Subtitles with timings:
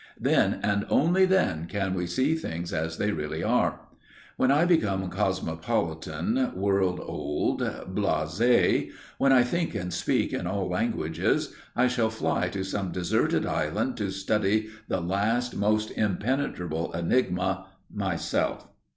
[0.19, 3.81] Then, and only then, can we see things as they really are.
[4.35, 11.53] When I become cosmopolitan, world old, blasé, when I think and speak in all languages,
[11.75, 18.67] I shall fly to some deserted island to study the last, most impenetrable enigma myself.